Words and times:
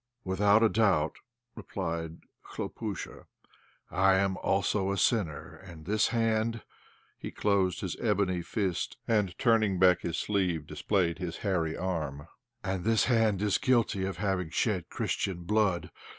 "Without 0.23 0.67
doubt," 0.73 1.17
replied 1.55 2.21
Khlopúsha, 2.43 3.27
"I 3.91 4.15
am 4.15 4.35
also 4.37 4.91
a 4.91 4.97
sinner, 4.97 5.57
and 5.57 5.85
this 5.85 6.07
hand" 6.07 6.63
(he 7.19 7.29
closed 7.29 7.81
his 7.81 7.95
bony 7.97 8.41
fist, 8.41 8.97
and 9.07 9.37
turning 9.37 9.77
back 9.77 10.01
his 10.01 10.17
sleeve 10.17 10.65
displayed 10.65 11.19
his 11.19 11.37
hairy 11.45 11.77
arm), 11.77 12.27
"and 12.63 12.83
this 12.83 13.03
hand 13.03 13.43
is 13.43 13.59
guilty 13.59 14.03
of 14.03 14.17
having 14.17 14.49
shed 14.49 14.89
Christian 14.89 15.43
blood. 15.43 15.91